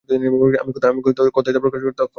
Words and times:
আমি 0.09 1.01
কথায় 1.05 1.53
তা 1.55 1.59
প্রকাশ 1.59 1.81
করতে 1.83 2.01
অক্ষম। 2.01 2.09